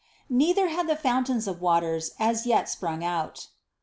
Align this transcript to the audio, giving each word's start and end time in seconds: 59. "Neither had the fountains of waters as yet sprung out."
59. 0.29 0.37
"Neither 0.39 0.67
had 0.69 0.87
the 0.89 0.95
fountains 0.95 1.47
of 1.47 1.61
waters 1.61 2.15
as 2.17 2.47
yet 2.47 2.67
sprung 2.67 3.03
out." 3.03 3.49